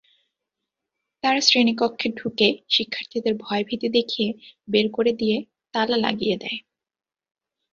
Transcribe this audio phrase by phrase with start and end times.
[1.23, 4.29] তারা শ্রেণীকক্ষে ঢুকে শিক্ষার্থীদের ভয়-ভীতি দেখিয়ে
[4.67, 5.37] বের করে দিয়ে
[5.73, 6.59] তালা লাগিয়ে দেয়।